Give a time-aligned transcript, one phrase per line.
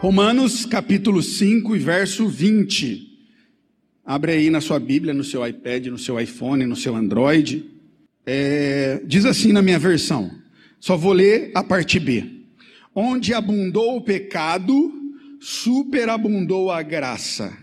[0.00, 3.18] Romanos capítulo 5 e verso 20.
[4.06, 7.68] Abre aí na sua Bíblia, no seu iPad, no seu iPhone, no seu Android.
[8.24, 10.30] É, diz assim na minha versão.
[10.78, 12.44] Só vou ler a parte B.
[12.94, 14.72] Onde abundou o pecado,
[15.40, 17.58] superabundou a graça.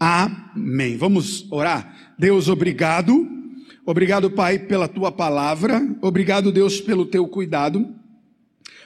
[0.00, 0.96] Amém.
[0.96, 2.14] Vamos orar?
[2.18, 3.24] Deus, obrigado.
[3.86, 5.80] Obrigado, Pai, pela tua palavra.
[6.00, 7.94] Obrigado, Deus, pelo teu cuidado.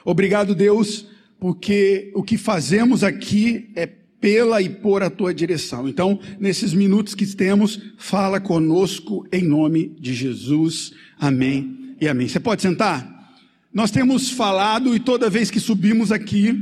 [0.05, 1.07] Obrigado, Deus,
[1.39, 3.85] porque o que fazemos aqui é
[4.19, 5.87] pela e por a tua direção.
[5.87, 10.93] Então, nesses minutos que temos, fala conosco em nome de Jesus.
[11.19, 12.27] Amém e amém.
[12.27, 13.15] Você pode sentar?
[13.71, 16.59] Nós temos falado e toda vez que subimos aqui,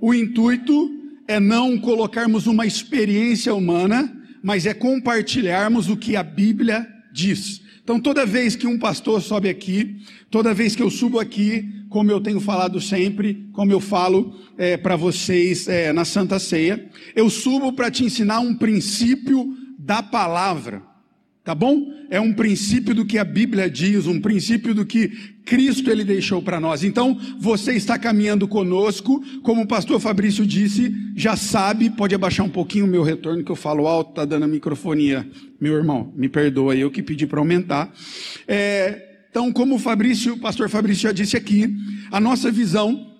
[0.00, 0.90] o intuito
[1.28, 7.62] é não colocarmos uma experiência humana, mas é compartilharmos o que a Bíblia diz.
[7.86, 12.10] Então, toda vez que um pastor sobe aqui, toda vez que eu subo aqui, como
[12.10, 17.30] eu tenho falado sempre, como eu falo é, para vocês é, na Santa Ceia, eu
[17.30, 20.82] subo para te ensinar um princípio da palavra.
[21.46, 21.94] Tá bom?
[22.10, 25.06] É um princípio do que a Bíblia diz, um princípio do que
[25.44, 26.82] Cristo ele deixou para nós.
[26.82, 32.48] Então, você está caminhando conosco, como o pastor Fabrício disse, já sabe, pode abaixar um
[32.48, 35.24] pouquinho o meu retorno que eu falo alto, tá dando a microfonia.
[35.60, 37.94] Meu irmão, me perdoa, eu que pedi para aumentar.
[38.48, 41.72] É, então, como o Fabrício, o pastor Fabrício já disse aqui,
[42.10, 43.14] a nossa visão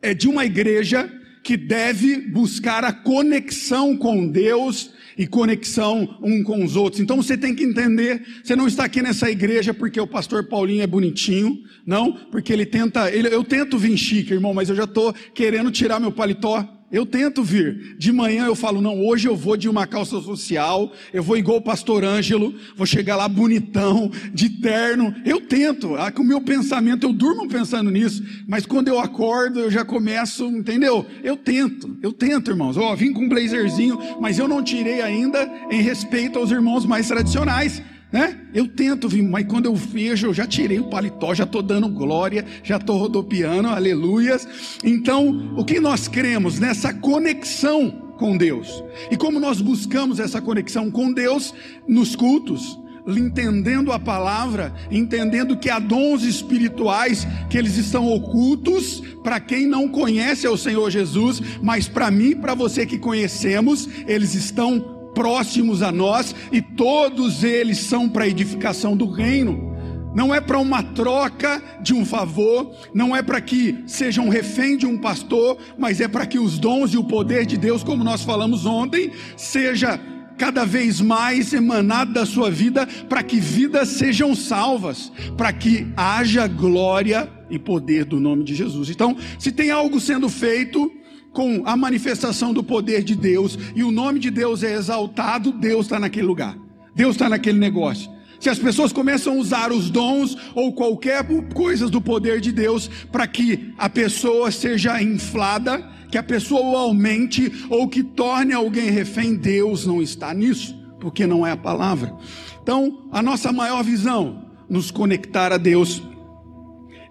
[0.00, 1.12] é de uma igreja
[1.44, 7.00] que deve buscar a conexão com Deus e conexão um com os outros.
[7.00, 10.82] Então você tem que entender, você não está aqui nessa igreja porque o pastor Paulinho
[10.82, 14.84] é bonitinho, não, porque ele tenta, ele, eu tento vir chique, irmão, mas eu já
[14.84, 17.96] estou querendo tirar meu paletó eu tento vir.
[17.98, 21.58] De manhã eu falo, não, hoje eu vou de uma calça social, eu vou igual
[21.58, 25.14] o pastor Ângelo, vou chegar lá bonitão, de terno.
[25.24, 29.60] Eu tento, ah, com o meu pensamento, eu durmo pensando nisso, mas quando eu acordo,
[29.60, 31.04] eu já começo, entendeu?
[31.22, 32.76] Eu tento, eu tento, irmãos.
[32.76, 36.86] Ó, oh, vim com um blazerzinho, mas eu não tirei ainda em respeito aos irmãos
[36.86, 38.40] mais tradicionais né?
[38.54, 41.88] Eu tento vir, mas quando eu vejo, eu já tirei o paletó, já estou dando
[41.88, 44.48] glória, já estou rodopiando, aleluias.
[44.82, 48.82] Então, o que nós cremos nessa conexão com Deus?
[49.10, 51.54] E como nós buscamos essa conexão com Deus
[51.86, 52.78] nos cultos?
[53.16, 59.88] entendendo a palavra, entendendo que há dons espirituais que eles estão ocultos para quem não
[59.88, 65.90] conhece o Senhor Jesus, mas para mim, para você que conhecemos, eles estão próximos a
[65.90, 69.76] nós e todos eles são para a edificação do reino.
[70.14, 74.76] Não é para uma troca de um favor, não é para que seja um refém
[74.76, 78.04] de um pastor, mas é para que os dons e o poder de Deus, como
[78.04, 80.00] nós falamos ontem, seja
[80.36, 86.46] cada vez mais emanado da sua vida, para que vidas sejam salvas, para que haja
[86.46, 88.88] glória e poder do nome de Jesus.
[88.88, 90.92] Então, se tem algo sendo feito,
[91.32, 95.86] com a manifestação do poder de Deus e o nome de Deus é exaltado, Deus
[95.86, 96.56] está naquele lugar,
[96.94, 98.10] Deus está naquele negócio.
[98.40, 102.88] Se as pessoas começam a usar os dons ou qualquer coisa do poder de Deus
[103.10, 109.34] para que a pessoa seja inflada, que a pessoa aumente ou que torne alguém refém,
[109.34, 112.14] Deus não está nisso, porque não é a palavra.
[112.62, 116.02] Então, a nossa maior visão, nos conectar a Deus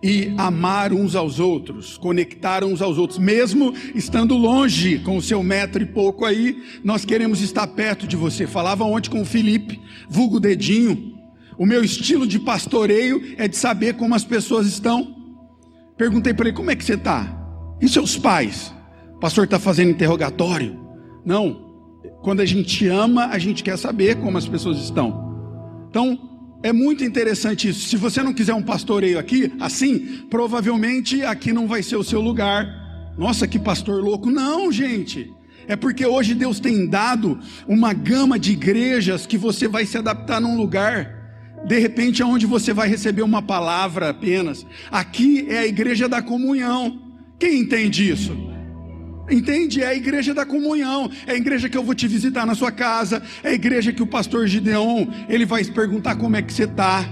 [0.02, 5.42] e amar uns aos outros, conectar uns aos outros, mesmo estando longe com o seu
[5.42, 8.46] metro e pouco aí, nós queremos estar perto de você.
[8.46, 11.16] Falava ontem com o Felipe, vulgo dedinho.
[11.58, 15.16] O meu estilo de pastoreio é de saber como as pessoas estão.
[15.98, 17.36] Perguntei para ele: como é que você está?
[17.82, 18.74] E seus pais?
[19.16, 20.80] O pastor está fazendo interrogatório?
[21.26, 21.66] Não.
[22.22, 25.28] Quando a gente ama, a gente quer saber como as pessoas estão.
[25.90, 26.27] Então,
[26.68, 27.88] é muito interessante isso.
[27.88, 32.20] Se você não quiser um pastoreio aqui, assim, provavelmente aqui não vai ser o seu
[32.20, 32.68] lugar.
[33.18, 34.30] Nossa, que pastor louco.
[34.30, 35.32] Não, gente.
[35.66, 40.42] É porque hoje Deus tem dado uma gama de igrejas que você vai se adaptar
[40.42, 41.16] num lugar.
[41.66, 44.66] De repente, aonde você vai receber uma palavra apenas.
[44.92, 47.02] Aqui é a igreja da comunhão.
[47.40, 48.57] Quem entende isso?
[49.30, 49.82] Entende?
[49.82, 52.72] É a igreja da comunhão, é a igreja que eu vou te visitar na sua
[52.72, 56.64] casa, é a igreja que o pastor Gideon, ele vai perguntar como é que você
[56.64, 57.06] está.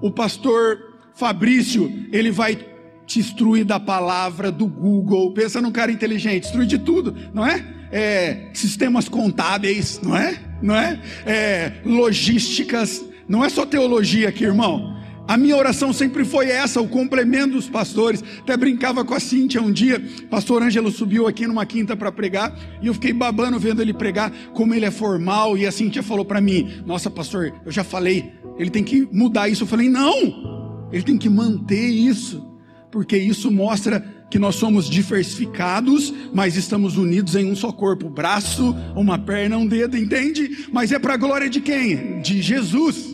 [0.00, 0.78] O pastor
[1.14, 2.58] Fabrício, ele vai
[3.06, 5.32] te instruir da palavra do Google.
[5.32, 7.64] Pensa num cara inteligente, instrui de tudo, não é?
[7.90, 10.38] é sistemas contábeis, não é?
[10.60, 11.00] Não é?
[11.24, 11.72] é?
[11.84, 14.93] Logísticas, não é só teologia aqui, irmão.
[15.26, 18.22] A minha oração sempre foi essa, o complemento dos pastores.
[18.40, 20.02] Até brincava com a Cíntia um dia.
[20.28, 24.30] Pastor Ângelo subiu aqui numa quinta para pregar e eu fiquei babando vendo ele pregar,
[24.52, 25.56] como ele é formal.
[25.56, 29.48] E a Cíntia falou para mim: Nossa, pastor, eu já falei, ele tem que mudar
[29.48, 29.64] isso.
[29.64, 32.46] Eu falei: Não, ele tem que manter isso,
[32.92, 38.74] porque isso mostra que nós somos diversificados, mas estamos unidos em um só corpo, braço,
[38.94, 40.66] uma perna, um dedo, entende?
[40.72, 42.20] Mas é para a glória de quem?
[42.20, 43.13] De Jesus.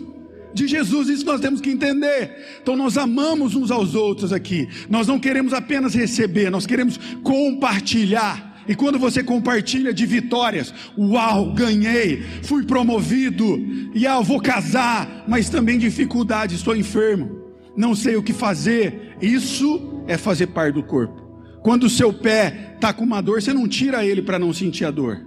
[0.52, 2.58] De Jesus, isso nós temos que entender.
[2.62, 4.68] Então nós amamos uns aos outros aqui.
[4.88, 8.50] Nós não queremos apenas receber, nós queremos compartilhar.
[8.68, 13.58] E quando você compartilha de vitórias, uau, ganhei, fui promovido,
[13.94, 17.40] e ah, vou casar, mas também dificuldade, estou enfermo,
[17.76, 19.16] não sei o que fazer.
[19.20, 21.20] Isso é fazer parte do corpo.
[21.62, 24.84] Quando o seu pé está com uma dor, você não tira ele para não sentir
[24.84, 25.20] a dor.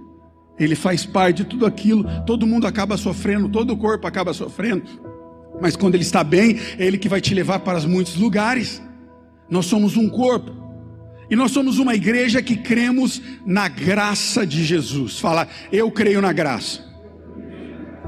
[0.58, 4.84] Ele faz parte de tudo aquilo, todo mundo acaba sofrendo, todo o corpo acaba sofrendo.
[5.60, 8.82] Mas quando ele está bem, é ele que vai te levar para muitos lugares.
[9.48, 10.64] Nós somos um corpo.
[11.30, 15.18] E nós somos uma igreja que cremos na graça de Jesus.
[15.18, 16.84] Fala, eu creio na graça.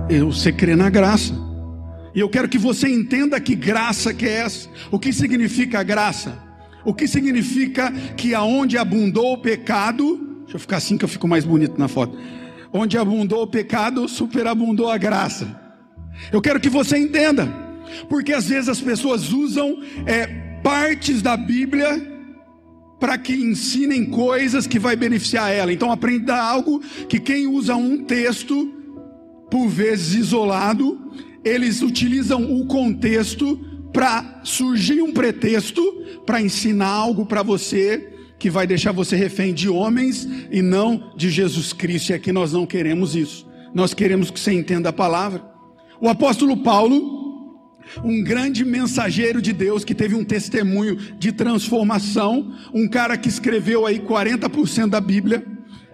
[0.09, 1.35] Eu, você crê na graça.
[2.15, 4.69] E eu quero que você entenda que graça que é essa.
[4.91, 6.39] O que significa graça?
[6.85, 11.27] O que significa que aonde abundou o pecado, deixa eu ficar assim que eu fico
[11.27, 12.17] mais bonito na foto.
[12.73, 15.66] Onde abundou o pecado, superabundou a graça.
[16.33, 17.47] Eu quero que você entenda,
[18.09, 20.27] porque às vezes as pessoas usam é,
[20.63, 22.15] partes da Bíblia
[22.99, 25.73] para que ensinem coisas que vai beneficiar ela.
[25.73, 28.73] Então aprenda algo que quem usa um texto,
[29.51, 31.13] por vezes isolado,
[31.45, 33.57] eles utilizam o contexto
[33.93, 35.83] para surgir um pretexto
[36.27, 41.31] para ensinar algo para você que vai deixar você refém de homens e não de
[41.31, 42.11] Jesus Cristo.
[42.11, 43.47] E aqui nós não queremos isso.
[43.75, 45.56] Nós queremos que você entenda a palavra.
[46.01, 47.17] O apóstolo Paulo
[48.05, 53.87] um grande mensageiro de Deus que teve um testemunho de transformação, um cara que escreveu
[53.87, 55.45] aí 40% da Bíblia,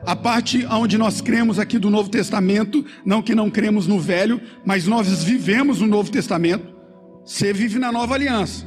[0.05, 4.41] a parte onde nós cremos aqui do Novo Testamento, não que não cremos no Velho,
[4.65, 6.67] mas nós vivemos no Novo Testamento.
[7.25, 8.67] Você vive na Nova Aliança.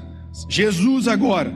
[0.49, 1.53] Jesus agora.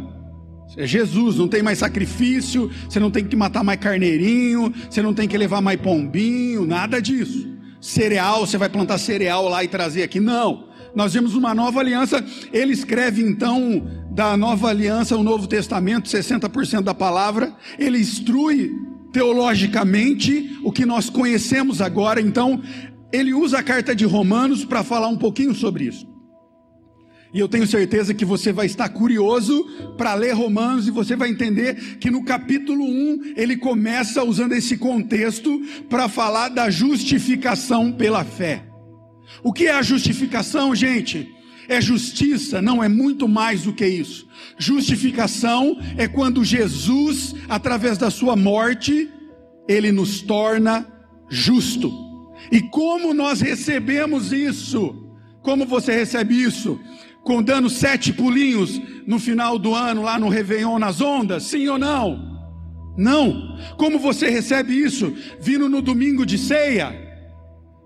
[0.77, 5.13] É Jesus, não tem mais sacrifício, você não tem que matar mais carneirinho, você não
[5.13, 7.58] tem que levar mais pombinho, nada disso.
[7.81, 10.19] Cereal, você vai plantar cereal lá e trazer aqui.
[10.19, 12.23] Não nós vemos uma nova aliança.
[12.51, 17.53] Ele escreve então da nova aliança, o Novo Testamento, 60% da palavra.
[17.77, 18.71] Ele instrui
[19.11, 22.21] teologicamente o que nós conhecemos agora.
[22.21, 22.61] Então,
[23.11, 26.08] ele usa a carta de Romanos para falar um pouquinho sobre isso.
[27.33, 29.63] E eu tenho certeza que você vai estar curioso
[29.97, 34.77] para ler Romanos e você vai entender que no capítulo 1 ele começa usando esse
[34.77, 38.65] contexto para falar da justificação pela fé.
[39.43, 41.29] O que é a justificação, gente?
[41.67, 44.27] É justiça, não é muito mais do que isso.
[44.57, 49.07] Justificação é quando Jesus, através da sua morte,
[49.67, 50.87] ele nos torna
[51.29, 51.93] justo.
[52.51, 54.95] E como nós recebemos isso?
[55.43, 56.79] Como você recebe isso?
[57.23, 61.43] Com dando sete pulinhos no final do ano, lá no Réveillon nas ondas?
[61.43, 62.29] Sim ou não?
[62.97, 63.57] Não.
[63.77, 65.15] Como você recebe isso?
[65.39, 67.07] Vindo no domingo de ceia?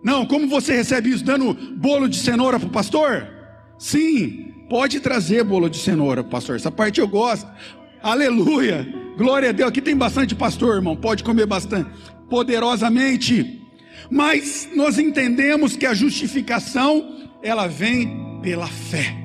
[0.03, 1.23] Não, como você recebe isso?
[1.23, 3.27] Dando bolo de cenoura para o pastor?
[3.77, 6.55] Sim, pode trazer bolo de cenoura, pastor.
[6.55, 7.49] Essa parte eu gosto.
[8.01, 8.85] Aleluia.
[9.17, 9.69] Glória a Deus.
[9.69, 10.95] Aqui tem bastante pastor, irmão.
[10.95, 11.89] Pode comer bastante.
[12.29, 13.61] Poderosamente.
[14.09, 19.22] Mas nós entendemos que a justificação, ela vem pela fé.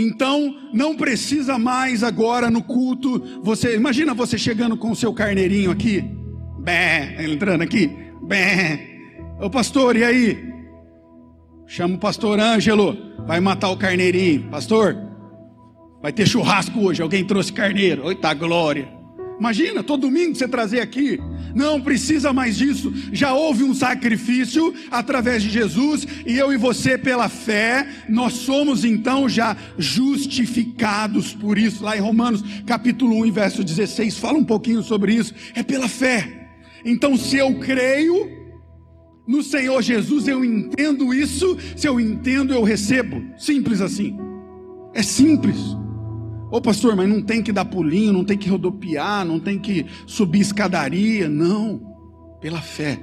[0.00, 5.70] Então, não precisa mais agora no culto, você, imagina você chegando com o seu carneirinho
[5.70, 6.04] aqui,
[6.60, 7.90] bé, entrando aqui,
[8.22, 8.98] bé,
[9.40, 10.52] Ô pastor, e aí?
[11.64, 14.48] Chama o pastor Ângelo, vai matar o carneirinho.
[14.50, 14.96] Pastor,
[16.02, 17.00] vai ter churrasco hoje.
[17.00, 18.08] Alguém trouxe carneiro.
[18.08, 18.88] Eita glória.
[19.38, 21.20] Imagina, todo domingo você trazer aqui.
[21.54, 22.92] Não precisa mais disso.
[23.12, 28.84] Já houve um sacrifício através de Jesus e eu e você pela fé, nós somos
[28.84, 31.84] então já justificados por isso.
[31.84, 35.32] Lá em Romanos, capítulo 1, verso 16, fala um pouquinho sobre isso.
[35.54, 36.48] É pela fé.
[36.84, 38.30] Então, se eu creio,
[39.26, 43.22] no Senhor Jesus eu entendo isso, se eu entendo eu recebo.
[43.36, 44.16] Simples assim.
[44.94, 45.58] É simples.
[46.50, 49.84] Ô pastor, mas não tem que dar pulinho, não tem que rodopiar, não tem que
[50.06, 51.28] subir escadaria.
[51.28, 51.80] Não.
[52.40, 52.98] Pela fé.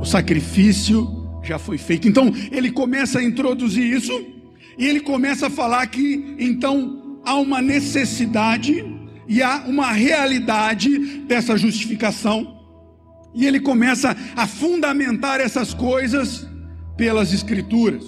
[0.00, 1.06] O sacrifício
[1.42, 2.08] já foi feito.
[2.08, 4.12] Então ele começa a introduzir isso
[4.76, 8.84] e ele começa a falar que então há uma necessidade
[9.26, 12.58] e há uma realidade dessa justificação
[13.34, 16.48] e ele começa a fundamentar essas coisas
[16.96, 18.04] pelas escrituras.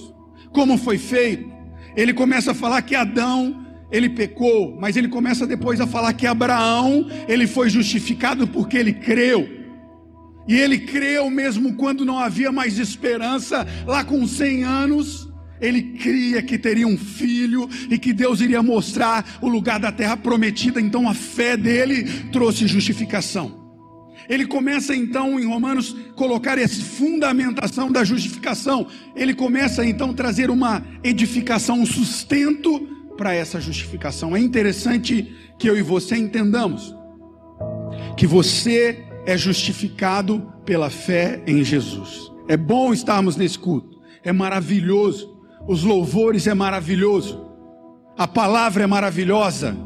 [0.53, 1.51] Como foi feito?
[1.97, 6.27] Ele começa a falar que Adão ele pecou, mas ele começa depois a falar que
[6.27, 9.49] Abraão, ele foi justificado porque ele creu.
[10.47, 15.29] E ele creu mesmo quando não havia mais esperança, lá com 100 anos,
[15.61, 20.17] Ele cria que teria um filho e que Deus iria mostrar o lugar da terra
[20.17, 23.61] prometida, então a fé dele trouxe justificação.
[24.27, 28.87] Ele começa então em Romanos colocar essa fundamentação da justificação.
[29.15, 32.89] Ele começa então trazer uma edificação, um sustento
[33.21, 34.35] para essa justificação.
[34.35, 36.97] É interessante que eu e você entendamos
[38.17, 42.33] que você é justificado pela fé em Jesus.
[42.49, 44.01] É bom estarmos nesse culto.
[44.25, 47.47] É maravilhoso os louvores é maravilhoso,
[48.17, 49.77] a palavra é maravilhosa,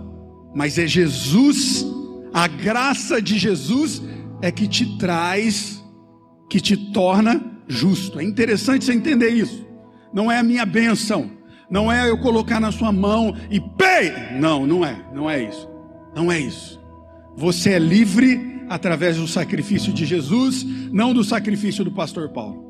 [0.54, 1.84] mas é Jesus,
[2.32, 4.02] a graça de Jesus
[4.40, 5.82] é que te traz,
[6.48, 8.20] que te torna justo.
[8.20, 9.66] É interessante você entender isso.
[10.12, 11.30] Não é a minha bênção,
[11.74, 14.12] não é eu colocar na sua mão e pei.
[14.38, 15.68] Não, não é, não é isso.
[16.14, 16.80] Não é isso.
[17.36, 22.62] Você é livre através do sacrifício de Jesus, não do sacrifício do pastor Paulo.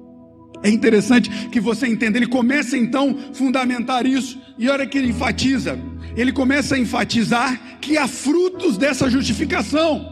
[0.63, 2.17] É interessante que você entenda.
[2.17, 5.79] Ele começa então a fundamentar isso, e olha que ele enfatiza.
[6.17, 10.03] Ele começa a enfatizar que há frutos dessa justificação.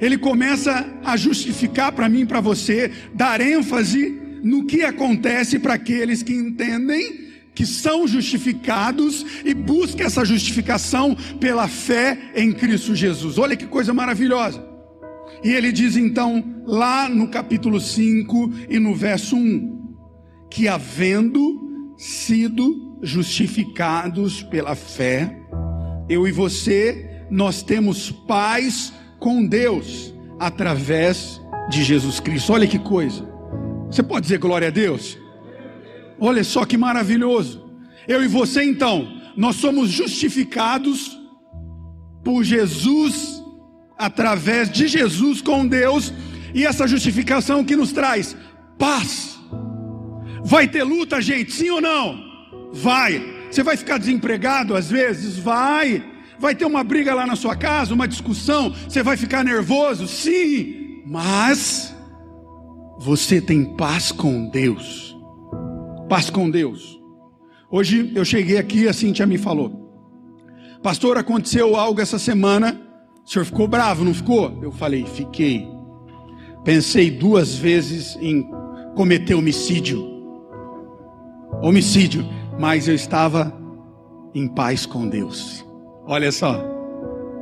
[0.00, 5.74] Ele começa a justificar para mim e para você, dar ênfase no que acontece para
[5.74, 13.38] aqueles que entendem que são justificados e buscam essa justificação pela fé em Cristo Jesus.
[13.38, 14.64] Olha que coisa maravilhosa.
[15.44, 19.94] E ele diz então, lá no capítulo 5 e no verso 1,
[20.50, 25.36] que havendo sido justificados pela fé,
[26.08, 31.40] eu e você, nós temos paz com Deus através
[31.70, 32.52] de Jesus Cristo.
[32.52, 33.26] Olha que coisa.
[33.90, 35.18] Você pode dizer glória a Deus?
[36.18, 37.70] Olha só que maravilhoso.
[38.06, 41.18] Eu e você então, nós somos justificados
[42.24, 43.42] por Jesus
[43.98, 46.12] através de Jesus com Deus,
[46.54, 48.36] e essa justificação que nos traz
[48.78, 49.38] paz.
[50.44, 52.18] Vai ter luta, gente, sim ou não?
[52.72, 53.46] Vai.
[53.50, 55.38] Você vai ficar desempregado às vezes?
[55.38, 56.04] Vai.
[56.38, 60.08] Vai ter uma briga lá na sua casa, uma discussão, você vai ficar nervoso?
[60.08, 61.02] Sim.
[61.06, 61.94] Mas
[62.98, 65.11] você tem paz com Deus.
[66.12, 67.00] Paz com Deus.
[67.70, 69.72] Hoje eu cheguei aqui, a Cintia me falou:
[70.82, 72.78] Pastor, aconteceu algo essa semana
[73.24, 74.58] o senhor ficou bravo, não ficou?
[74.62, 75.66] Eu falei, fiquei.
[76.64, 78.46] Pensei duas vezes em
[78.94, 80.06] cometer homicídio.
[81.62, 82.28] Homicídio,
[82.60, 83.50] mas eu estava
[84.34, 85.64] em paz com Deus.
[86.04, 86.62] Olha só.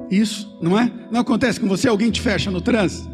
[0.08, 0.88] Isso, não é?
[1.10, 3.10] Não acontece com você, alguém te fecha no trânsito?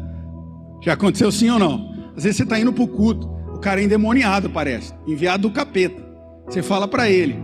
[0.83, 1.95] Já aconteceu sim ou não?
[2.15, 5.53] Às vezes você está indo para o culto, o cara é endemoniado, parece, enviado do
[5.53, 6.05] capeta.
[6.45, 7.35] Você fala para ele,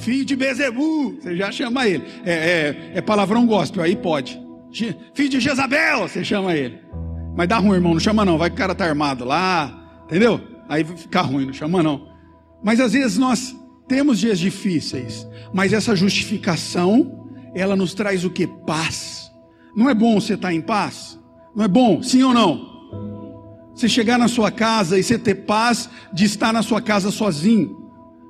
[0.00, 2.04] filho de Bezebu, você já chama ele.
[2.24, 4.40] É, é, é palavrão gospel, aí pode.
[4.72, 6.80] Filho de Jezabel, você chama ele.
[7.36, 8.38] Mas dá ruim, irmão, não chama não.
[8.38, 10.40] Vai que o cara tá armado lá, entendeu?
[10.70, 12.08] Aí fica ruim, não chama não.
[12.64, 13.54] Mas às vezes nós
[13.86, 18.46] temos dias difíceis, mas essa justificação, ela nos traz o que?
[18.46, 19.30] Paz.
[19.76, 21.20] Não é bom você estar tá em paz?
[21.54, 22.02] Não é bom?
[22.02, 22.71] Sim ou não?
[23.74, 27.82] Você chegar na sua casa e você ter paz de estar na sua casa sozinho.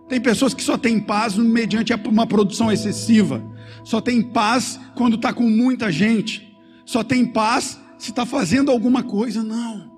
[0.09, 3.43] Tem pessoas que só têm paz mediante uma produção excessiva.
[3.85, 6.55] Só tem paz quando está com muita gente.
[6.85, 9.43] Só tem paz se está fazendo alguma coisa.
[9.43, 9.91] Não.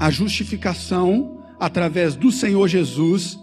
[0.00, 3.38] A justificação através do Senhor Jesus,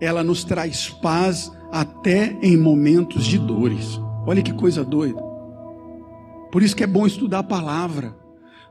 [0.00, 4.00] ela nos traz paz até em momentos de dores.
[4.26, 5.20] Olha que coisa doida.
[6.52, 8.16] Por isso que é bom estudar a palavra.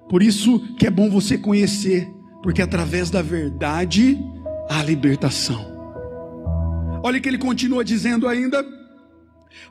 [0.10, 2.08] Por isso que é bom você conhecer,
[2.44, 4.20] porque através da verdade
[4.70, 5.74] há libertação.
[7.04, 8.66] Olha que ele continua dizendo ainda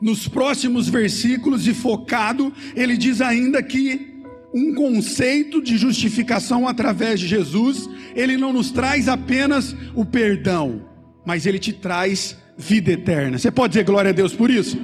[0.00, 4.14] nos próximos versículos, e focado, ele diz ainda que
[4.54, 10.88] um conceito de justificação através de Jesus, ele não nos traz apenas o perdão,
[11.26, 13.36] mas ele te traz vida eterna.
[13.36, 14.78] Você pode dizer glória a Deus por isso?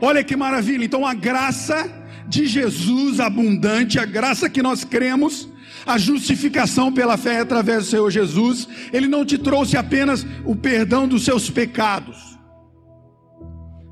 [0.00, 0.84] Olha que maravilha.
[0.84, 1.99] Então a graça
[2.30, 5.48] de Jesus abundante, a graça que nós cremos,
[5.84, 11.08] a justificação pela fé através do Senhor Jesus, ele não te trouxe apenas o perdão
[11.08, 12.38] dos seus pecados.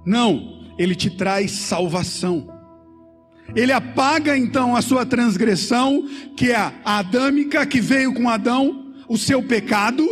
[0.06, 2.48] Não, ele te traz salvação.
[3.56, 9.18] Ele apaga então a sua transgressão, que é a adâmica, que veio com Adão, o
[9.18, 10.06] seu pecado,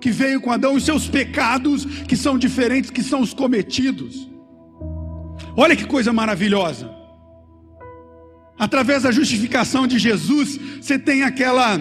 [0.00, 4.28] que veio com Adão, os seus pecados, que são diferentes, que são os cometidos.
[5.56, 6.99] Olha que coisa maravilhosa.
[8.60, 11.80] Através da justificação de Jesus, você tem aquela,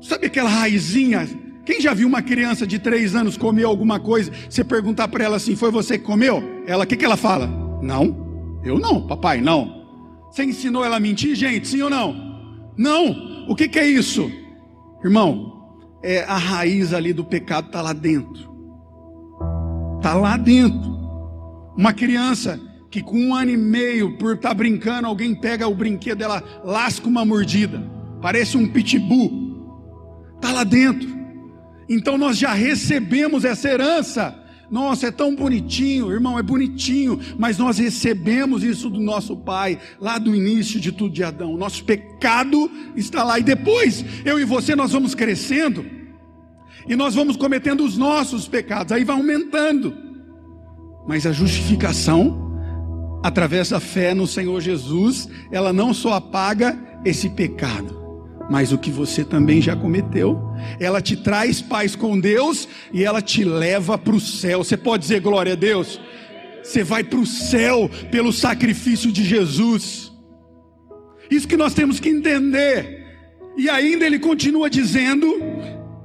[0.00, 1.28] sabe aquela raizinha
[1.70, 4.32] quem já viu uma criança de três anos comer alguma coisa?
[4.48, 6.42] Você perguntar para ela assim: foi você que comeu?
[6.66, 7.46] Ela, o que, que ela fala?
[7.80, 9.86] Não, eu não, papai, não.
[10.30, 11.68] Você ensinou ela a mentir, gente?
[11.68, 12.72] Sim ou não?
[12.76, 13.46] Não.
[13.48, 14.30] O que, que é isso?
[15.04, 18.50] Irmão, é a raiz ali do pecado está lá dentro.
[19.98, 20.90] Está lá dentro.
[21.76, 22.60] Uma criança
[22.90, 26.42] que com um ano e meio, por estar tá brincando, alguém pega o brinquedo dela,
[26.64, 27.80] lasca uma mordida.
[28.20, 30.34] Parece um pitbull.
[30.34, 31.08] Está lá dentro.
[31.88, 34.36] Então nós já recebemos essa herança.
[34.70, 40.16] Nossa, é tão bonitinho, irmão, é bonitinho, mas nós recebemos isso do nosso Pai, lá
[40.16, 41.56] do início de tudo de Adão.
[41.56, 45.84] Nosso pecado está lá, e depois, eu e você, nós vamos crescendo,
[46.86, 49.92] e nós vamos cometendo os nossos pecados, aí vai aumentando,
[51.08, 52.49] mas a justificação,
[53.22, 58.90] através da fé no Senhor Jesus, ela não só apaga esse pecado, mas o que
[58.90, 60.40] você também já cometeu.
[60.78, 64.64] Ela te traz paz com Deus e ela te leva para o céu.
[64.64, 66.00] Você pode dizer glória a Deus?
[66.62, 70.12] Você vai para o céu pelo sacrifício de Jesus.
[71.30, 73.00] Isso que nós temos que entender.
[73.56, 75.26] E ainda ele continua dizendo,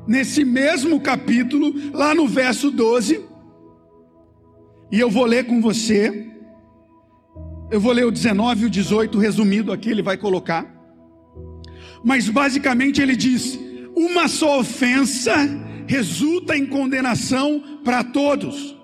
[0.07, 3.23] nesse mesmo capítulo, lá no verso 12,
[4.91, 6.34] e eu vou ler com você.
[7.71, 10.75] Eu vou ler o 19 e o 18, resumido aqui, ele vai colocar
[12.05, 13.59] mas basicamente ele diz:
[13.95, 15.33] uma só ofensa
[15.87, 18.75] resulta em condenação para todos.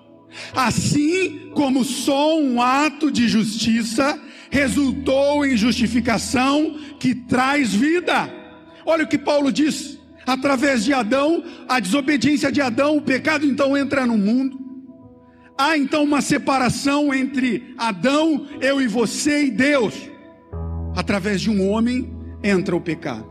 [0.52, 4.20] Assim como só um ato de justiça
[4.50, 8.28] resultou em justificação que traz vida.
[8.84, 13.76] Olha o que Paulo diz: através de Adão, a desobediência de Adão, o pecado então
[13.76, 14.71] entra no mundo.
[15.56, 19.94] Há então uma separação entre Adão, eu e você e Deus.
[20.96, 23.30] Através de um homem entra o pecado.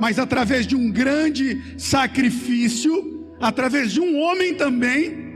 [0.00, 5.30] Mas através de um grande sacrifício, através de um homem também,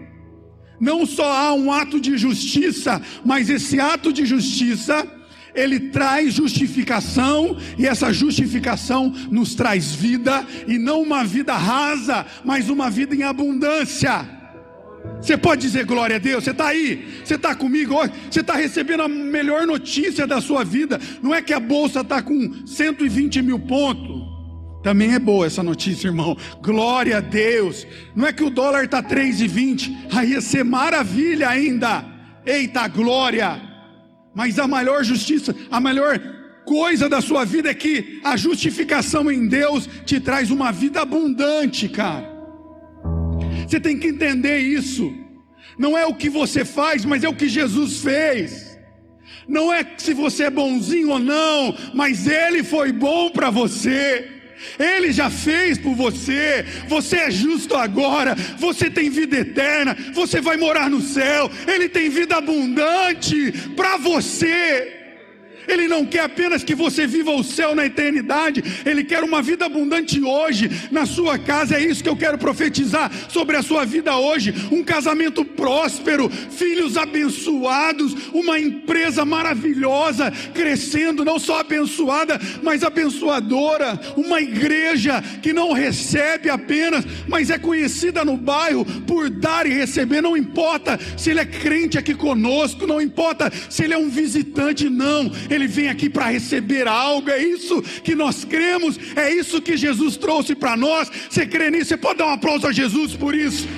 [0.81, 5.07] não só há um ato de justiça, mas esse ato de justiça,
[5.55, 12.69] ele traz justificação, e essa justificação nos traz vida, e não uma vida rasa, mas
[12.69, 14.44] uma vida em abundância.
[15.25, 16.45] Você pode dizer glória a Deus?
[16.45, 17.95] Você está aí, você está comigo
[18.31, 21.01] você está recebendo a melhor notícia da sua vida.
[21.23, 24.23] Não é que a bolsa está com 120 mil pontos.
[24.83, 26.37] Também é boa essa notícia, irmão.
[26.63, 27.87] Glória a Deus.
[28.15, 32.05] Não é que o dólar está 3,20, aí ia ser maravilha ainda.
[32.45, 33.63] Eita glória!
[34.35, 36.21] Mas a maior justiça, a melhor
[36.67, 41.89] coisa da sua vida é que a justificação em Deus te traz uma vida abundante,
[41.89, 42.34] cara.
[43.67, 45.13] Você tem que entender isso.
[45.79, 48.79] Não é o que você faz, mas é o que Jesus fez.
[49.49, 54.31] Não é se você é bonzinho ou não, mas Ele foi bom para você.
[54.79, 56.65] Ele já fez por você.
[56.89, 58.35] Você é justo agora.
[58.59, 59.97] Você tem vida eterna.
[60.13, 61.51] Você vai morar no céu.
[61.67, 65.04] Ele tem vida abundante para você.
[65.67, 69.67] Ele não quer apenas que você viva o céu na eternidade, Ele quer uma vida
[69.67, 71.77] abundante hoje, na sua casa.
[71.77, 76.97] É isso que eu quero profetizar sobre a sua vida hoje: um casamento próspero, filhos
[76.97, 86.49] abençoados, uma empresa maravilhosa, crescendo, não só abençoada, mas abençoadora, uma igreja que não recebe
[86.49, 90.21] apenas, mas é conhecida no bairro por dar e receber.
[90.21, 94.89] Não importa se ele é crente aqui conosco, não importa se ele é um visitante,
[94.89, 99.77] não ele vem aqui para receber algo, é isso que nós cremos, é isso que
[99.77, 101.11] Jesus trouxe para nós.
[101.29, 101.89] Você crê nisso?
[101.89, 103.69] Você pode dar um aplauso a Jesus por isso?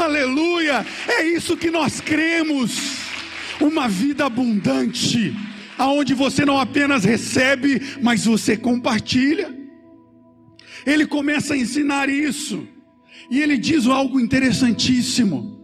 [0.00, 0.84] Aleluia!
[1.08, 3.04] É isso que nós cremos.
[3.60, 5.34] Uma vida abundante,
[5.78, 9.54] aonde você não apenas recebe, mas você compartilha.
[10.84, 12.66] Ele começa a ensinar isso.
[13.30, 15.60] E ele diz algo interessantíssimo.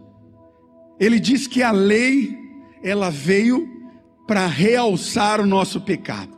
[0.99, 2.37] Ele diz que a lei
[2.83, 3.70] ela veio
[4.31, 6.31] para realçar o nosso pecado.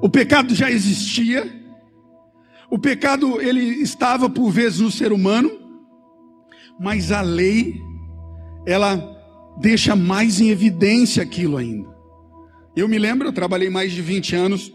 [0.00, 1.44] O pecado já existia,
[2.70, 5.50] o pecado ele estava por vezes no ser humano,
[6.78, 7.82] mas a lei
[8.64, 8.96] ela
[9.58, 11.88] deixa mais em evidência aquilo ainda.
[12.76, 14.72] Eu me lembro, eu trabalhei mais de 20 anos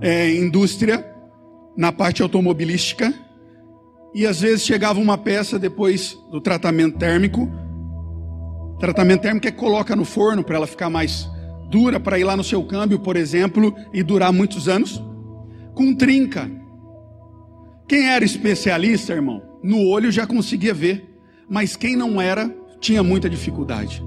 [0.00, 1.14] é, em indústria,
[1.76, 3.14] na parte automobilística,
[4.12, 7.48] e às vezes chegava uma peça depois do tratamento térmico,
[8.78, 11.28] Tratamento térmico é que coloca no forno para ela ficar mais
[11.70, 15.02] dura, para ir lá no seu câmbio, por exemplo, e durar muitos anos.
[15.74, 16.50] Com trinca.
[17.88, 21.04] Quem era especialista, irmão, no olho já conseguia ver,
[21.48, 24.04] mas quem não era tinha muita dificuldade.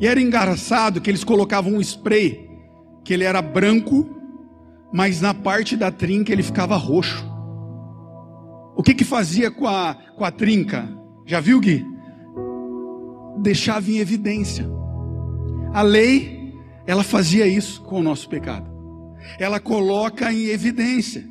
[0.00, 2.48] E era engraçado que eles colocavam um spray,
[3.04, 4.08] que ele era branco,
[4.92, 7.24] mas na parte da trinca ele ficava roxo.
[8.76, 10.88] O que que fazia com a, com a trinca?
[11.24, 11.95] Já viu, Gui?
[13.38, 14.68] Deixava em evidência.
[15.72, 16.54] A lei,
[16.86, 18.70] ela fazia isso com o nosso pecado.
[19.38, 21.26] Ela coloca em evidência.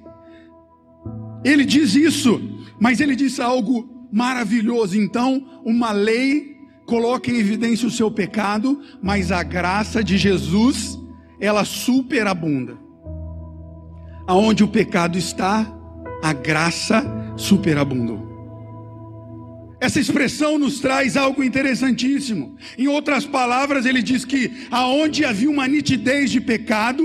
[1.43, 2.41] Ele diz isso,
[2.79, 4.97] mas ele diz algo maravilhoso.
[4.97, 10.99] Então, uma lei coloca em evidência o seu pecado, mas a graça de Jesus,
[11.39, 12.77] ela superabunda.
[14.27, 15.71] Aonde o pecado está,
[16.23, 17.03] a graça
[17.35, 18.24] superabundou.
[19.79, 22.57] Essa expressão nos traz algo interessantíssimo.
[22.77, 27.03] Em outras palavras, ele diz que aonde havia uma nitidez de pecado,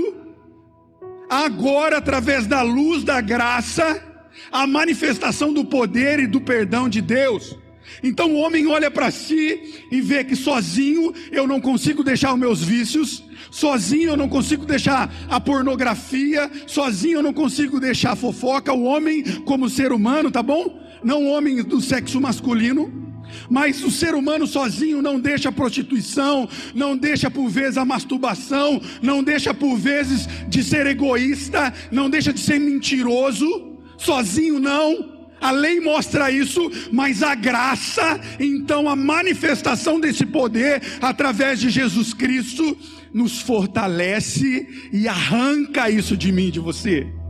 [1.29, 4.03] agora através da luz da graça,
[4.51, 7.57] a manifestação do poder e do perdão de Deus.
[8.01, 12.39] Então o homem olha para si e vê que sozinho eu não consigo deixar os
[12.39, 18.15] meus vícios, sozinho eu não consigo deixar a pornografia, sozinho eu não consigo deixar a
[18.15, 18.73] fofoca.
[18.73, 20.80] O homem, como ser humano, tá bom?
[21.03, 23.01] Não o homem do sexo masculino,
[23.49, 28.81] mas o ser humano sozinho não deixa a prostituição, não deixa por vezes a masturbação,
[29.01, 35.11] não deixa por vezes de ser egoísta, não deixa de ser mentiroso sozinho não.
[35.39, 42.13] A lei mostra isso, mas a graça, então a manifestação desse poder através de Jesus
[42.13, 42.77] Cristo
[43.11, 47.20] nos fortalece e arranca isso de mim, de você.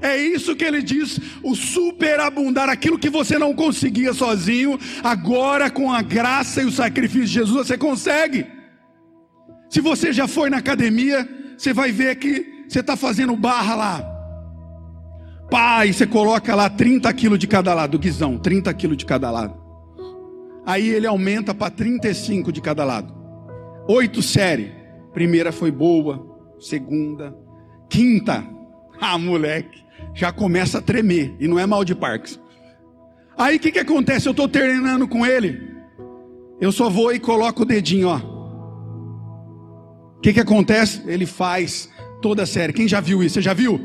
[0.00, 5.92] É isso que ele diz, o superabundar, aquilo que você não conseguia sozinho, agora com
[5.92, 8.46] a graça e o sacrifício de Jesus você consegue.
[9.68, 14.14] Se você já foi na academia, você vai ver que você está fazendo barra lá.
[15.86, 19.30] E você coloca lá 30 quilos de cada lado, do guizão, 30 quilos de cada
[19.30, 19.58] lado.
[20.66, 23.14] Aí ele aumenta para 35 de cada lado.
[23.88, 24.72] Oito série.
[25.14, 27.34] Primeira foi boa, segunda,
[27.88, 28.46] quinta.
[29.00, 29.84] Ah, moleque,
[30.14, 31.34] já começa a tremer.
[31.38, 32.40] E não é mal de parques.
[33.36, 34.26] Aí o que, que acontece?
[34.26, 35.68] Eu estou treinando com ele.
[36.60, 38.16] Eu só vou e coloco o dedinho, ó.
[40.16, 41.02] O que, que acontece?
[41.06, 41.88] Ele faz
[42.20, 42.72] toda a série.
[42.72, 43.34] Quem já viu isso?
[43.34, 43.80] Você já viu?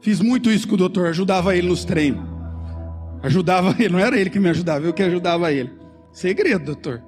[0.00, 2.24] Fiz muito isso com o doutor, ajudava ele nos treinos.
[3.22, 5.72] Ajudava ele, não era ele que me ajudava, eu que ajudava ele.
[6.12, 7.02] Segredo, doutor.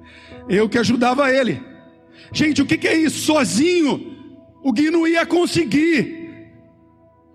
[0.49, 1.61] Eu que ajudava ele.
[2.33, 3.19] Gente, o que, que é isso?
[3.19, 4.17] Sozinho,
[4.61, 6.20] o Gui não ia conseguir.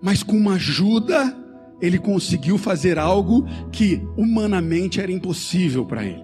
[0.01, 1.35] Mas com uma ajuda,
[1.81, 6.23] ele conseguiu fazer algo que humanamente era impossível para ele.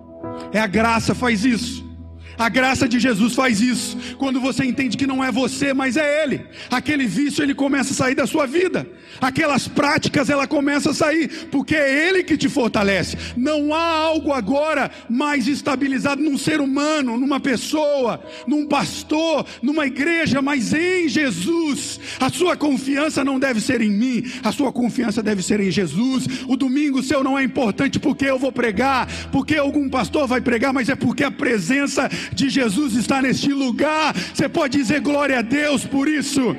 [0.51, 1.92] É a graça faz isso.
[2.37, 3.97] A graça de Jesus faz isso.
[4.17, 6.45] Quando você entende que não é você, mas é Ele.
[6.69, 8.87] Aquele vício ele começa a sair da sua vida.
[9.21, 13.17] Aquelas práticas ela começa a sair, porque é Ele que te fortalece.
[13.37, 20.41] Não há algo agora mais estabilizado num ser humano, numa pessoa, num pastor, numa igreja,
[20.41, 21.99] mas em Jesus.
[22.19, 26.25] A sua confiança não deve ser em mim, a sua confiança deve ser em Jesus.
[26.47, 30.73] O domingo seu não é importante porque eu vou pregar, porque algum pastor vai pregar,
[30.73, 34.15] mas é porque a presença de Jesus está neste lugar.
[34.33, 36.55] Você pode dizer glória a Deus por isso.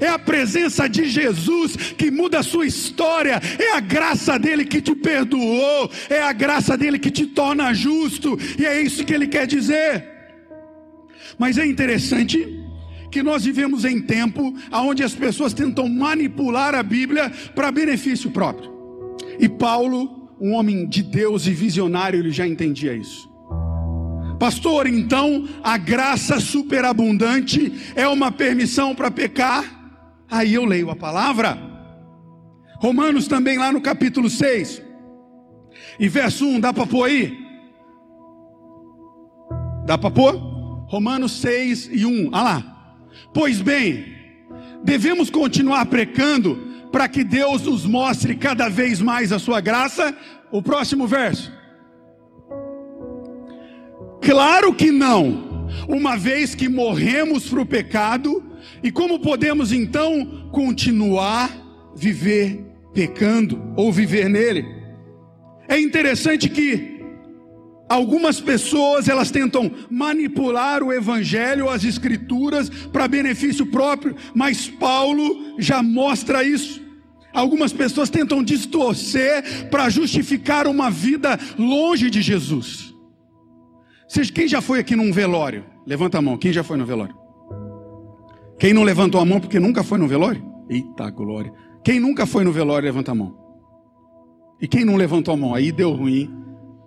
[0.00, 4.80] É a presença de Jesus que muda a sua história, é a graça dele que
[4.80, 9.28] te perdoou, é a graça dele que te torna justo, e é isso que ele
[9.28, 10.08] quer dizer.
[11.38, 12.58] Mas é interessante
[13.10, 18.70] que nós vivemos em tempo onde as pessoas tentam manipular a Bíblia para benefício próprio.
[19.38, 23.29] E Paulo, um homem de Deus e visionário, ele já entendia isso.
[24.40, 29.62] Pastor, então a graça superabundante é uma permissão para pecar?
[30.30, 31.58] Aí eu leio a palavra.
[32.76, 34.82] Romanos também lá no capítulo 6.
[35.98, 37.38] E verso 1, dá para pôr aí?
[39.84, 40.34] Dá para pôr?
[40.88, 42.30] Romanos 6 e 1.
[42.32, 42.96] Ah lá.
[43.34, 44.06] Pois bem,
[44.82, 50.16] devemos continuar precando para que Deus nos mostre cada vez mais a sua graça.
[50.50, 51.59] O próximo verso.
[54.20, 58.44] Claro que não, uma vez que morremos para o pecado,
[58.82, 61.50] e como podemos então continuar
[61.96, 64.64] viver pecando ou viver nele?
[65.68, 67.00] É interessante que
[67.88, 75.82] algumas pessoas elas tentam manipular o evangelho, as escrituras para benefício próprio, mas Paulo já
[75.82, 76.80] mostra isso.
[77.32, 82.89] Algumas pessoas tentam distorcer para justificar uma vida longe de Jesus.
[84.34, 85.64] Quem já foi aqui num velório?
[85.86, 86.36] Levanta a mão.
[86.36, 87.14] Quem já foi no velório?
[88.58, 90.44] Quem não levantou a mão porque nunca foi no velório?
[90.68, 91.52] Eita glória.
[91.84, 93.36] Quem nunca foi no velório, levanta a mão.
[94.60, 95.54] E quem não levantou a mão?
[95.54, 96.30] Aí deu ruim.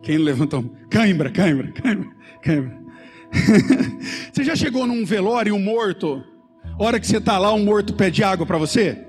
[0.02, 0.72] Quem não levantou a mão?
[0.90, 2.10] Cãibra, cãibra, cãibra,
[2.42, 2.84] cãibra.
[4.32, 6.22] você já chegou num velório um morto?
[6.78, 9.08] Hora que você está lá, um morto pede água para você?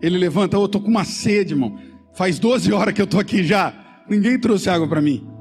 [0.00, 1.78] Ele levanta, eu oh, estou com uma sede, irmão.
[2.14, 3.74] Faz 12 horas que eu estou aqui já.
[4.08, 5.31] Ninguém trouxe água para mim.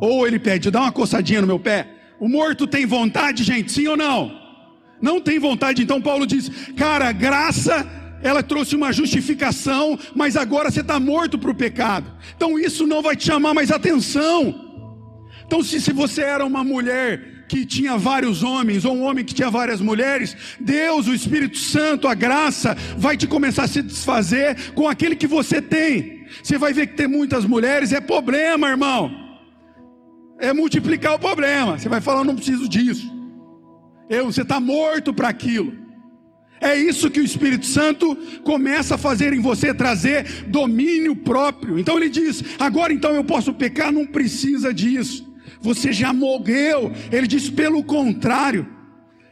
[0.00, 1.88] Ou ele pede, dá uma coçadinha no meu pé.
[2.18, 4.46] O morto tem vontade, gente, sim ou não?
[5.00, 7.86] Não tem vontade, então Paulo diz, cara, graça
[8.22, 12.10] ela trouxe uma justificação, mas agora você está morto para o pecado.
[12.34, 14.66] Então isso não vai te chamar mais atenção.
[15.46, 19.32] Então, se, se você era uma mulher que tinha vários homens, ou um homem que
[19.32, 24.72] tinha várias mulheres, Deus, o Espírito Santo, a graça, vai te começar a se desfazer
[24.72, 26.26] com aquele que você tem.
[26.42, 29.25] Você vai ver que ter muitas mulheres é problema, irmão.
[30.38, 31.78] É multiplicar o problema.
[31.78, 33.10] Você vai falar, não preciso disso.
[34.08, 35.72] Eu, você está morto para aquilo.
[36.60, 41.78] É isso que o Espírito Santo começa a fazer em você, trazer domínio próprio.
[41.78, 45.26] Então ele diz: agora então eu posso pecar, não precisa disso.
[45.60, 46.92] Você já morreu.
[47.12, 48.66] Ele diz: pelo contrário,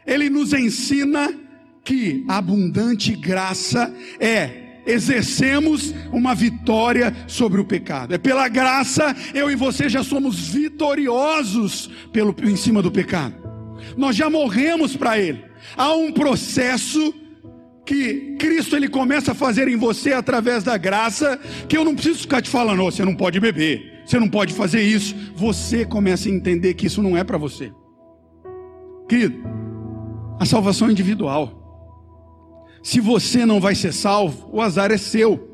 [0.06, 1.32] ele nos ensina
[1.82, 8.14] que abundante graça é exercemos uma vitória sobre o pecado.
[8.14, 13.34] É pela graça eu e você já somos vitoriosos pelo em cima do pecado.
[13.96, 15.44] Nós já morremos para ele.
[15.76, 17.14] Há um processo
[17.84, 22.20] que Cristo ele começa a fazer em você através da graça, que eu não preciso
[22.20, 25.14] ficar te falando, você não pode beber, você não pode fazer isso.
[25.34, 27.72] Você começa a entender que isso não é para você.
[29.08, 29.38] Querido,
[30.40, 31.63] a salvação é individual.
[32.84, 35.50] Se você não vai ser salvo, o azar é seu.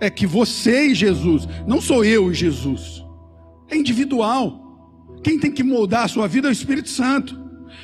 [0.00, 3.04] É que você e Jesus, não sou eu e Jesus.
[3.68, 4.64] É individual.
[5.22, 7.38] Quem tem que moldar a sua vida é o Espírito Santo.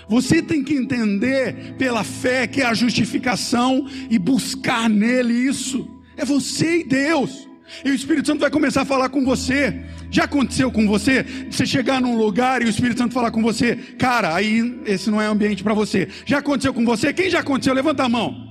[0.08, 5.86] Você tem que entender pela fé que é a justificação e buscar nele isso.
[6.16, 7.46] É você e Deus.
[7.84, 9.84] E o Espírito Santo vai começar a falar com você.
[10.10, 11.22] Já aconteceu com você?
[11.50, 15.20] Você chegar num lugar e o Espírito Santo falar com você, cara, aí esse não
[15.20, 16.08] é ambiente para você.
[16.24, 17.12] Já aconteceu com você?
[17.12, 17.74] Quem já aconteceu?
[17.74, 18.43] Levanta a mão.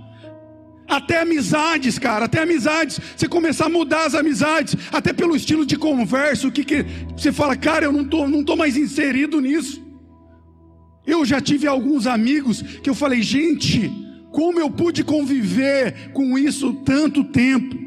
[0.88, 3.00] Até amizades, cara, até amizades.
[3.16, 7.32] Você começar a mudar as amizades, até pelo estilo de conversa, o que, que você
[7.32, 9.82] fala, cara, eu não tô, não tô mais inserido nisso.
[11.06, 13.92] Eu já tive alguns amigos que eu falei, gente,
[14.32, 17.78] como eu pude conviver com isso tanto tempo?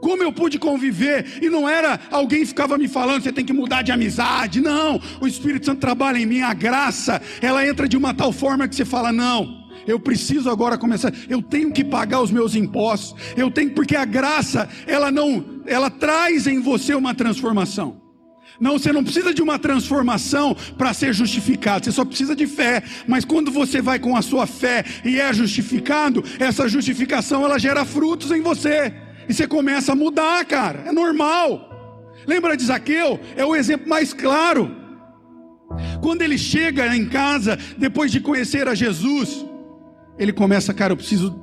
[0.00, 1.38] Como eu pude conviver?
[1.42, 4.60] E não era alguém ficava me falando, você tem que mudar de amizade.
[4.60, 8.66] Não, o Espírito Santo trabalha em mim, a graça, ela entra de uma tal forma
[8.66, 9.59] que você fala, não.
[9.86, 11.12] Eu preciso agora começar.
[11.28, 13.14] Eu tenho que pagar os meus impostos.
[13.36, 18.00] Eu tenho porque a graça, ela não, ela traz em você uma transformação.
[18.60, 22.82] Não, você não precisa de uma transformação para ser justificado, você só precisa de fé.
[23.08, 27.86] Mas quando você vai com a sua fé e é justificado, essa justificação ela gera
[27.86, 28.92] frutos em você.
[29.26, 30.82] E você começa a mudar, cara.
[30.86, 31.68] É normal.
[32.26, 33.18] Lembra de Zaqueu?
[33.34, 34.76] É o exemplo mais claro.
[36.02, 39.46] Quando ele chega em casa, depois de conhecer a Jesus,
[40.20, 41.34] ele começa, cara, eu preciso.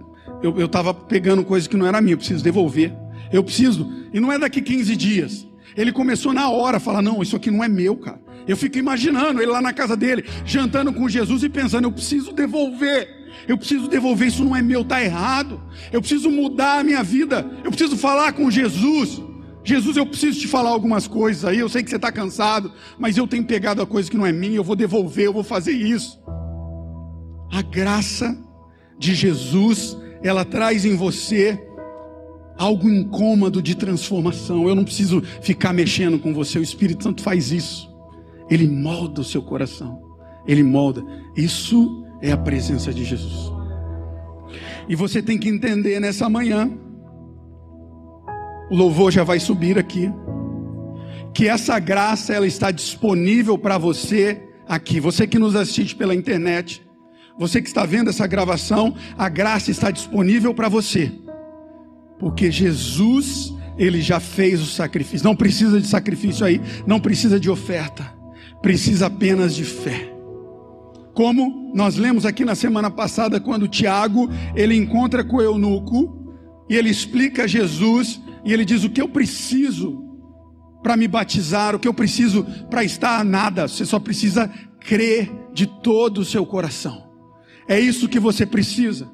[0.43, 2.93] Eu estava pegando coisa que não era minha, eu preciso devolver.
[3.33, 3.91] Eu preciso.
[4.13, 5.47] E não é daqui 15 dias.
[5.75, 8.21] Ele começou na hora a falar: Não, isso aqui não é meu, cara.
[8.47, 12.31] Eu fico imaginando ele lá na casa dele, jantando com Jesus e pensando: Eu preciso
[12.31, 13.17] devolver.
[13.47, 15.59] Eu preciso devolver, isso não é meu, está errado.
[15.91, 17.49] Eu preciso mudar a minha vida.
[17.63, 19.21] Eu preciso falar com Jesus.
[19.63, 21.59] Jesus, eu preciso te falar algumas coisas aí.
[21.59, 24.31] Eu sei que você está cansado, mas eu tenho pegado a coisa que não é
[24.31, 24.55] minha.
[24.55, 26.19] Eu vou devolver, eu vou fazer isso.
[27.51, 28.37] A graça
[28.97, 31.63] de Jesus, ela traz em você
[32.57, 34.67] algo incômodo de transformação.
[34.67, 37.95] Eu não preciso ficar mexendo com você, o Espírito Santo faz isso.
[38.49, 40.01] Ele molda o seu coração.
[40.47, 41.03] Ele molda.
[41.35, 43.51] Isso é a presença de Jesus.
[44.89, 46.71] E você tem que entender nessa manhã,
[48.71, 50.09] o louvor já vai subir aqui,
[51.33, 54.99] que essa graça ela está disponível para você aqui.
[54.99, 56.86] Você que nos assiste pela internet,
[57.37, 61.11] você que está vendo essa gravação, a graça está disponível para você.
[62.17, 65.25] Porque Jesus, ele já fez o sacrifício.
[65.25, 68.11] Não precisa de sacrifício aí, não precisa de oferta.
[68.61, 70.11] Precisa apenas de fé.
[71.13, 76.35] Como nós lemos aqui na semana passada, quando Tiago, ele encontra com o eunuco,
[76.69, 80.03] e ele explica a Jesus, e ele diz: O que eu preciso
[80.83, 84.47] para me batizar, o que eu preciso para estar nada, você só precisa
[84.79, 87.06] crer de todo o seu coração.
[87.67, 89.09] É isso que você precisa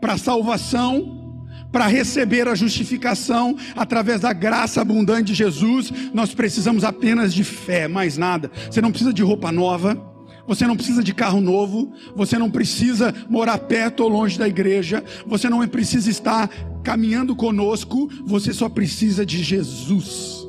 [0.00, 1.24] para salvação
[1.72, 7.86] para receber a justificação através da graça abundante de Jesus, nós precisamos apenas de fé,
[7.88, 8.50] mais nada.
[8.70, 10.00] Você não precisa de roupa nova,
[10.46, 15.04] você não precisa de carro novo, você não precisa morar perto ou longe da igreja,
[15.26, 16.48] você não precisa estar
[16.82, 20.46] caminhando conosco, você só precisa de Jesus.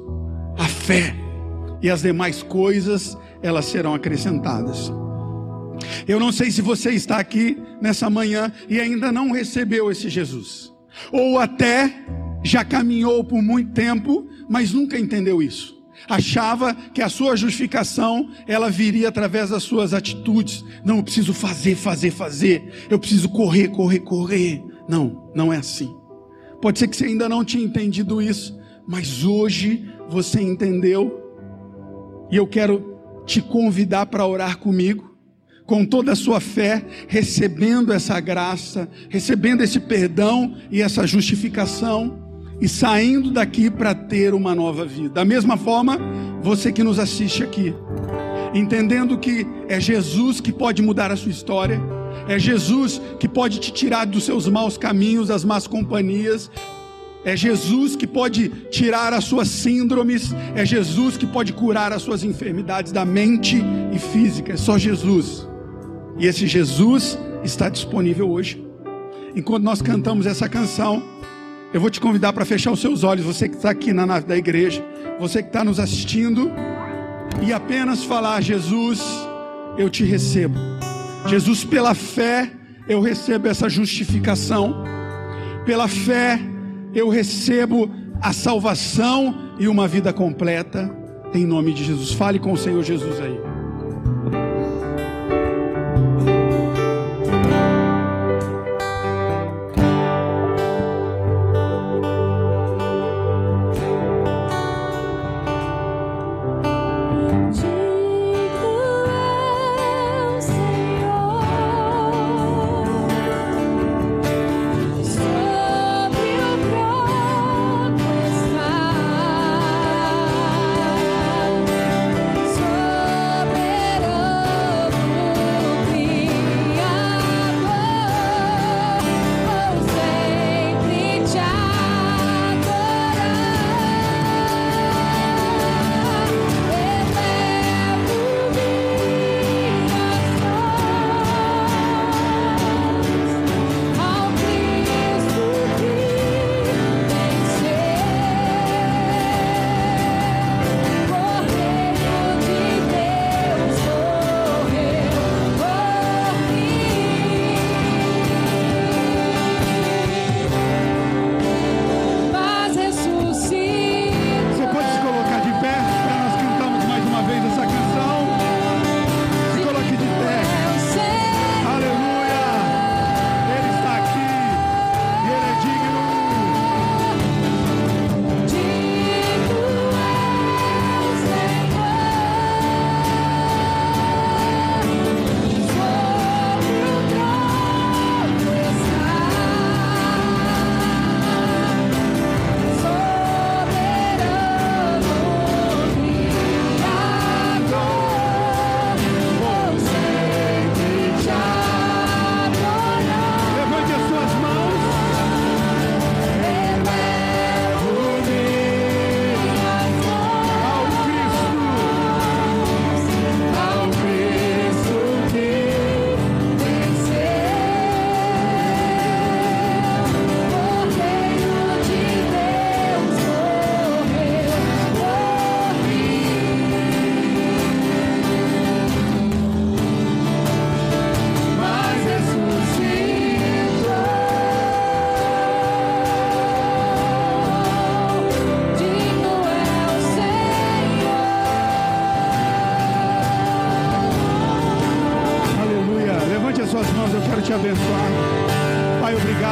[0.57, 1.15] A fé
[1.81, 4.91] e as demais coisas, elas serão acrescentadas.
[6.07, 10.77] Eu não sei se você está aqui nessa manhã e ainda não recebeu esse Jesus
[11.11, 11.93] ou até
[12.43, 15.77] já caminhou por muito tempo, mas nunca entendeu isso.
[16.07, 20.63] Achava que a sua justificação ela viria através das suas atitudes.
[20.85, 22.87] Não, eu preciso fazer, fazer, fazer.
[22.89, 24.63] Eu preciso correr, correr, correr.
[24.87, 25.93] Não, não é assim.
[26.61, 31.23] Pode ser que você ainda não tinha entendido isso, mas hoje você entendeu.
[32.31, 35.16] E eu quero te convidar para orar comigo,
[35.67, 42.17] com toda a sua fé, recebendo essa graça, recebendo esse perdão e essa justificação,
[42.59, 45.09] e saindo daqui para ter uma nova vida.
[45.09, 45.99] Da mesma forma,
[46.41, 47.75] você que nos assiste aqui,
[48.53, 51.79] entendendo que é Jesus que pode mudar a sua história,
[52.29, 56.49] é Jesus que pode te tirar dos seus maus caminhos, das más companhias,
[57.25, 62.23] é Jesus que pode tirar as suas síndromes, é Jesus que pode curar as suas
[62.23, 63.61] enfermidades da mente
[63.93, 65.45] e física, é só Jesus.
[66.17, 68.65] E esse Jesus está disponível hoje.
[69.35, 71.03] Enquanto nós cantamos essa canção,
[71.73, 74.25] eu vou te convidar para fechar os seus olhos, você que está aqui na nave
[74.25, 74.83] da igreja,
[75.19, 76.51] você que está nos assistindo,
[77.45, 79.01] e apenas falar: Jesus,
[79.77, 80.57] eu te recebo.
[81.27, 82.51] Jesus, pela fé,
[82.87, 84.83] eu recebo essa justificação.
[85.65, 86.39] Pela fé,
[86.95, 90.89] eu recebo a salvação e uma vida completa.
[91.33, 92.13] Em nome de Jesus.
[92.13, 93.46] Fale com o Senhor Jesus aí.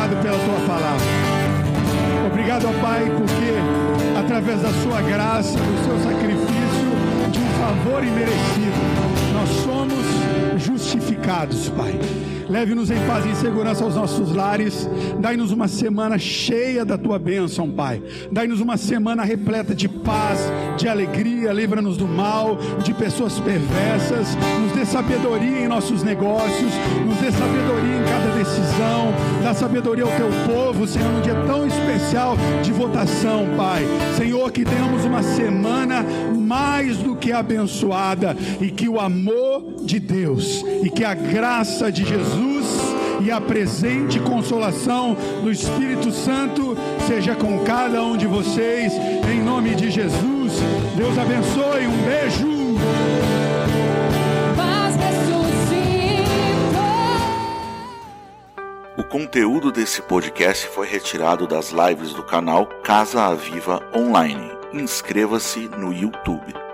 [0.06, 1.06] obrigado pela tua palavra.
[2.28, 9.50] Obrigado, Pai, porque através da sua graça, do seu sacrifício, de um favor imerecido, nós
[9.64, 12.00] somos justificados, Pai.
[12.50, 14.88] Leve-nos em paz e em segurança aos nossos lares.
[15.20, 18.02] Dai-nos uma semana cheia da tua bênção, Pai.
[18.32, 20.40] Dai-nos uma semana repleta de paz,
[20.78, 21.52] de alegria.
[21.52, 24.36] Livra-nos do mal, de pessoas perversas.
[24.62, 26.72] Nos dê sabedoria em nossos negócios.
[27.06, 29.14] Nos dê sabedoria em cada decisão.
[29.44, 33.84] Dá sabedoria ao teu povo, Senhor, num dia tão especial de votação, Pai.
[34.18, 36.06] Senhor, que tenhamos uma semana
[36.46, 42.06] mais do que abençoada e que o amor de Deus e que a graça de
[42.06, 46.78] Jesus e a presente consolação do Espírito Santo
[47.08, 48.94] seja com cada um de vocês,
[49.32, 50.54] em nome de Jesus.
[50.96, 52.56] Deus abençoe, um beijo.
[58.98, 64.55] O conteúdo desse podcast foi retirado das lives do canal Casa Aviva Online.
[64.76, 66.65] Inscreva-se no YouTube.